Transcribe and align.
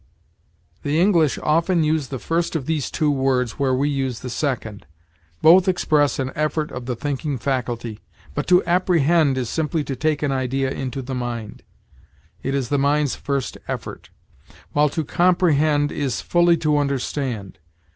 The 0.81 0.99
English 0.99 1.37
often 1.43 1.83
use 1.83 2.07
the 2.07 2.17
first 2.17 2.55
of 2.55 2.65
these 2.65 2.89
two 2.89 3.11
words 3.11 3.59
where 3.59 3.75
we 3.75 3.87
use 3.87 4.21
the 4.21 4.31
second. 4.31 4.87
Both 5.43 5.67
express 5.67 6.17
an 6.17 6.31
effort 6.33 6.71
of 6.71 6.87
the 6.87 6.95
thinking 6.95 7.37
faculty; 7.37 7.99
but 8.33 8.47
to 8.47 8.65
apprehend 8.65 9.37
is 9.37 9.47
simply 9.47 9.83
to 9.83 9.95
take 9.95 10.23
an 10.23 10.31
idea 10.31 10.71
into 10.71 11.03
the 11.03 11.13
mind 11.13 11.61
it 12.41 12.55
is 12.55 12.69
the 12.69 12.79
mind's 12.79 13.15
first 13.15 13.59
effort 13.67 14.09
while 14.73 14.89
to 14.89 15.05
comprehend 15.05 15.91
is 15.91 16.19
fully 16.19 16.57
to 16.57 16.79
understand. 16.79 17.59